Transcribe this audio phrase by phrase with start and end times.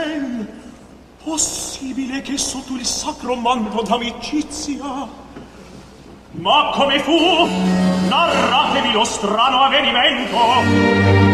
[0.00, 0.46] ciel
[1.22, 5.18] possibile che sotto il sacro manto d'amicizia.
[6.32, 7.46] Ma come fu
[8.08, 11.29] narratevi lo strano avvenimento.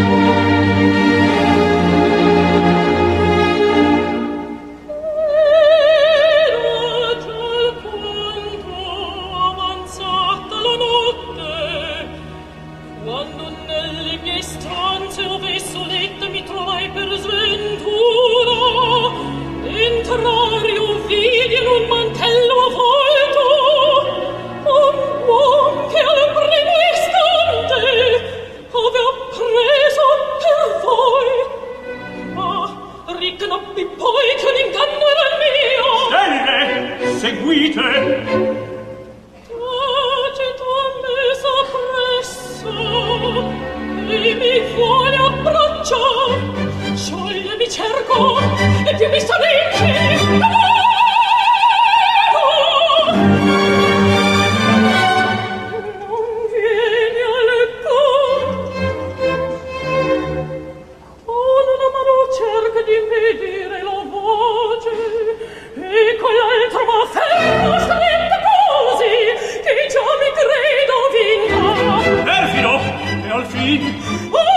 [44.56, 45.96] il cuore abbraccio
[46.94, 48.38] sciogliermi cerco
[48.86, 50.75] e più mi sorregge amore
[73.66, 74.55] 云。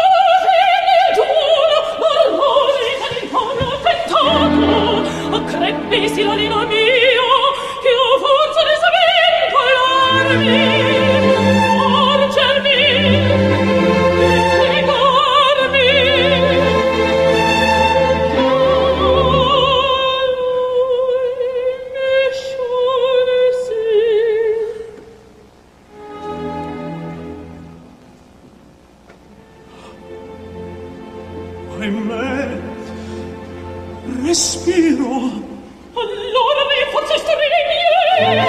[31.79, 32.62] ancora in me
[34.22, 35.07] respiro.
[35.94, 37.47] Allora mi forse stare
[38.17, 38.48] miei